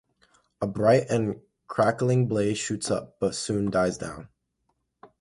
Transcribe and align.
A 0.63 0.65
bright 0.65 1.11
and 1.11 1.41
crackling 1.67 2.27
blaze 2.27 2.57
shoots 2.57 2.89
up, 2.89 3.17
but 3.19 3.35
soon 3.35 3.69
dies 3.69 3.99
down. 3.99 4.29